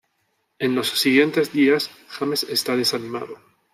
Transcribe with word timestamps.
En 0.57 0.73
los 0.73 0.89
siguientes 0.99 1.53
días, 1.53 1.91
James 2.09 2.41
está 2.49 2.75
desanimado. 2.75 3.37